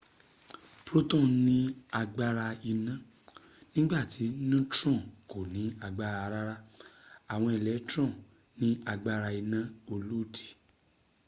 [0.85, 1.57] protons ní
[2.01, 2.93] agbára iná
[3.73, 6.55] nígbàtí neutron kò ní agbára rárá
[7.33, 8.15] awon electrons
[8.59, 9.59] ni aagbara ina
[9.93, 10.47] olodi